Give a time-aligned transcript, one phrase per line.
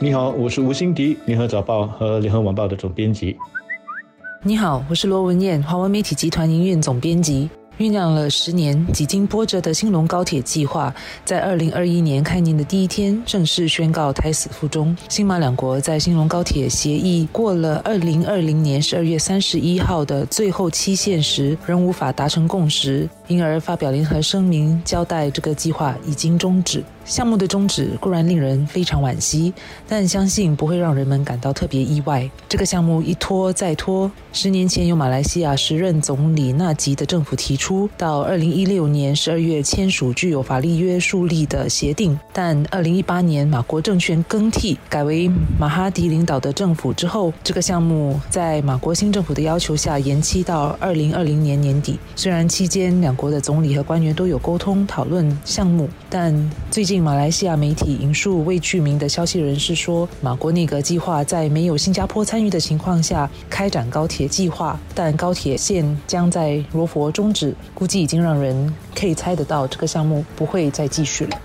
[0.00, 3.36] 你好，我是吴欣迪，联合早报和联合晚报的总编辑。
[4.44, 7.50] 你好，我是罗文燕，华文媒体集团营运总编辑。
[7.78, 10.92] 酝酿了十年、几经波折的兴隆高铁计划，
[11.24, 14.96] 在二零二一年开年的第一天正式宣告胎死腹中。
[15.08, 26.82] 新马两国在兴隆高铁协议过了二零二零年十二月三十一号的最后期限时，仍无法达成共识，因而发表联合声明，交代这个计划已经终止。
[27.04, 29.50] 项目的终止固然令人非常惋惜，
[29.88, 32.28] 但相信不会让人们感到特别意外。
[32.46, 51.98] 这个项目一拖再拖，十年前由马来西亚时任总理纳吉的政府提出，到二零一六年十二月签署具有法律约束力的协定，但二零一八年马国政权更替，改为马哈迪领导的政府之后，这个项目在马国新政府的要求下延期到二零二零年年底。
[52.14, 56.32] 虽然期间两国的总理和官员都有沟通讨论项目，但
[56.70, 57.08] 最近。
[57.08, 71.40] 马来西亚媒体引述未具名的消息人士说，马国内阁计划在没有新加坡参与的情况下开展高铁计划，但高铁线将在罗佛终止，估计已经让人可以猜得到这个项目不会再继续了。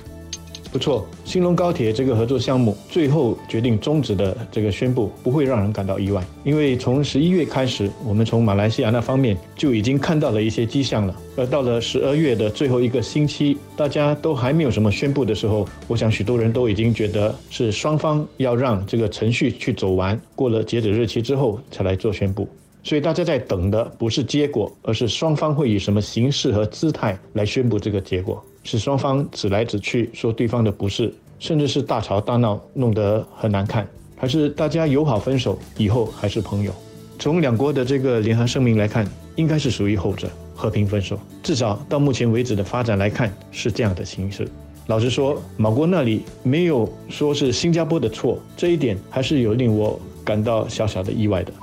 [0.74, 11.16] 不错，兴隆高铁这个合作项目最后决定终止的这个宣布不会让人感到意外，因为从十一月开始，我们从马来西亚那方面就已经看到了一些迹象了。
[11.38, 22.48] 而到了十二月的最后一个星期，大家都还没有什么宣布的时候，我想许多人都已经觉得是双方要让这个程序去走完，过了截止日期之后才来做宣布。
[22.82, 28.44] 所以大家在等的不是结果，而是双方会以什么形式和姿态来宣布这个结果。
[28.64, 36.74] 是双方指来指去说对方的不是，甚至是大吵大闹，弄得很难看，还是大家友好分手，以后还是朋友？
[37.20, 41.20] 从两国的这个联合声明来看，应该是属于后者，和平分手。
[41.42, 44.48] 至少到目前为止的发展来看，是这样的形式。
[44.88, 51.54] 老实说，马国那里没有说是新加坡的错，这一点还是有令我感到小小的意外的。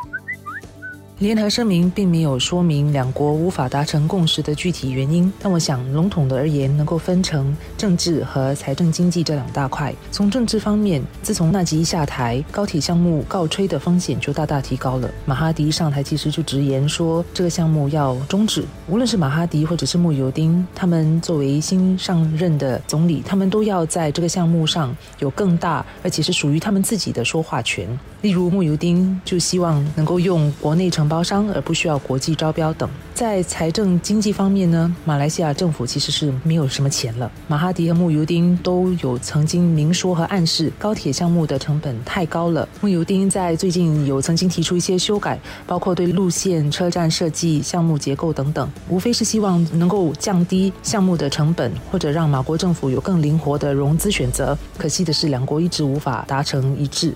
[1.20, 9.94] 联合声明并没有说明两国无法达成共识的具体原因，但我想笼统的而言，能够分成政治和财政经济这两大块。
[10.10, 15.10] 从政治方面，自从纳吉下台，高铁项目告吹的风险就大大提高了。
[15.26, 18.64] 马哈迪上台其实就直言说这个项目要终止。
[18.88, 27.86] 无论是马哈迪或者是穆尤丁，他们作为新上任的总理，他们都要在这个项目上有更大而且是属于他们自己的说话权。
[28.22, 32.88] 例如穆尤丁就希望能够用国内承包商，而不需要国际招标等。
[33.14, 37.30] 在财政经济方面呢，马来西亚政府其实是没有什么钱了。
[37.48, 42.66] 马哈迪和穆尤丁都有曾经明说和暗示，高铁项目的成本太高了。
[42.80, 54.56] 穆尤丁在最近有曾经提出一些修改，包括对路线、车站设计、项目结构等等，无非是希望能够降低项目的成本，或者让马国政府有更灵活的融资选择。
[54.78, 57.14] 可惜的是，两国一直无法达成一致。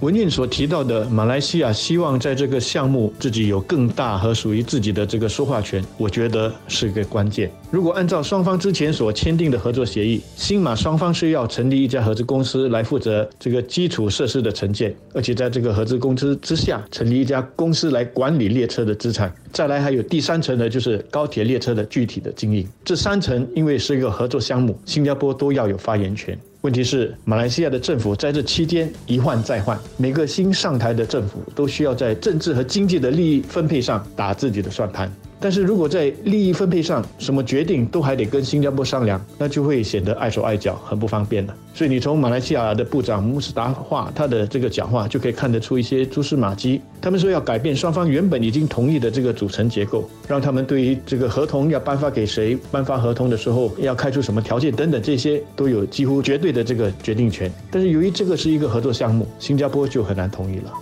[0.00, 7.50] 文运所提到的马来西亚希望在这个项目自己有更大和属于自己的这个说话权，我觉得是个关键。
[7.68, 19.34] 如果按照双方之前所签订的合作协议，新马双方是要成立一家合资公司来负责这个基础设施的承建，而且在这个合资公司之下成立一家公司来管理列车的资产。
[19.52, 22.64] 再来还有第三层呢，就是高铁列车的具体的经营。
[22.84, 26.38] 这三层因为是一个合作项目，新加坡都要有发言权。
[26.62, 35.08] 问题是，马来西亚的政府在这期间一换再换，每个新上台的政府都需要在政治和经济的利益分配上打自己的算盘。
[35.40, 41.54] 但是如果在利益分配上，什么决定都还得跟新加坡商量，那就会显得碍手碍脚，很不方便了。
[41.74, 46.80] 所以你从马来西亚的部长穆斯达话他的这个讲话就可以看得出一些蛛丝马迹。
[47.00, 57.48] 他们说要改变双方原本已经同意的这个组成结构，让他们对于这个合同要颁发给谁、颁发合同的时候要开出什么条件等等，这些都有几乎绝对的这个决定权。
[57.70, 60.72] 但是由于这个是一个合作项目，新加坡就很难同意了。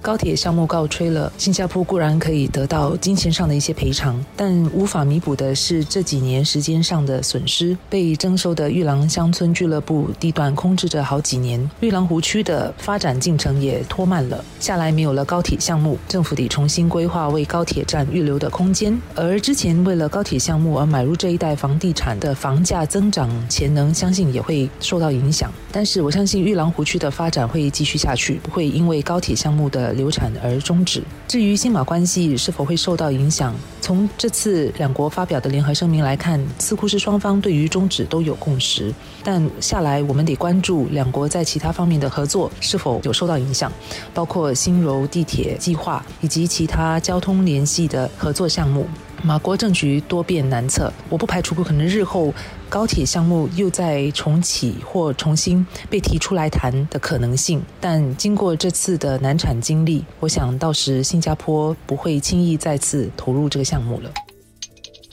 [0.00, 7.76] 高铁项目告吹了，新加坡固然可以得到金钱上的一些赔偿，但无法弥补的是这几年时间上的损失。
[7.90, 14.92] 被征收的玉郎乡村俱乐部地段空置着好几年，玉郎湖区的发展进程也拖慢了下来。
[14.92, 18.98] 没有了高铁项目，政府得重新规划为高铁站预留的空间。
[19.14, 25.52] 而之前为了高铁项目而买入这一带房地产的房价增长潜能，相信也会受到影响。
[25.70, 29.87] 但是我相信玉郎湖区的发展会继续下去，不会因为高铁项目的。
[29.92, 31.02] 流产而终止。
[31.26, 38.92] 至于新马关系是否会受到影响，从这次两国发表的联合声明来看，似乎是双方对于终止都有共识。
[39.22, 43.72] 但下来我们得关注两国在其他方面的合作是否有受到影响，
[44.14, 48.86] 包括新柔地铁计划以及其他交通联系的合作项目。
[49.22, 52.32] 马国政局多变难测，我不排除可能日后
[52.68, 57.62] 高铁项目又再重启或重新被提出来谈的可能性。
[57.80, 64.10] 但经过这次的难产经历，我想到时新加坡不会轻易再次投入这个项目了。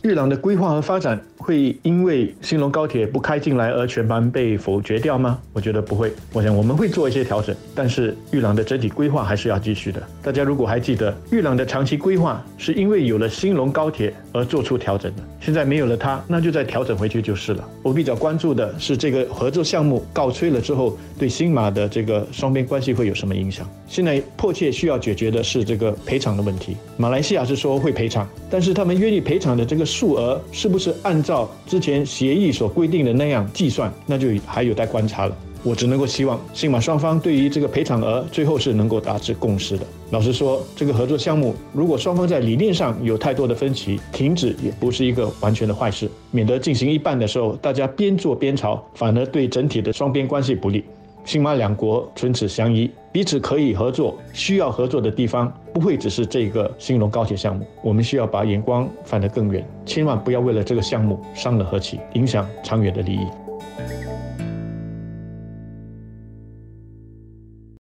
[0.06, 5.40] 玉朗的规划和发展会因为兴隆高铁不开进来而全盘被否决掉吗？
[5.52, 6.14] 我觉得不会。
[6.32, 10.00] 我想我们会做一些调整，但是玉朗的整体规划还是要继续的。
[10.22, 15.24] 大家如果还记得，玉朗的长期规划是因为有了兴隆高铁而做出调整的。
[15.40, 17.68] 现在没有了它，那就再调整回去就是了。
[17.82, 23.68] 我比较关注的是这个合作项目告吹了之后，对新马的这个双边关系会有什么影响？
[23.88, 26.78] 现在迫切需要解决的是这个赔偿的问题。
[26.96, 29.84] 马来西亚是说会赔偿，但是他们愿意赔偿的这个。
[29.96, 33.90] 数额是不是按照之前协议所规定的那样计算？
[34.06, 35.38] 那就还有待观察了。
[35.64, 39.86] 我只能够希望新马双方对于这个赔偿额最后是能够达至共识的。
[40.12, 50.84] 老实说，这个合作项目如果双方在理念上有太多的分歧，停止也不是一个完全的坏事，免得进行一半的时候大家边做边吵，反而对整体的双边关系不利。
[51.26, 57.66] 新马两国唇齿相依，彼此可以合作，需要合作的地方不会只是这个新隆高铁项目。
[57.82, 63.28] 我们需要把眼光放得更远，千万不要为了这个项目伤了和气，影响长远的利益。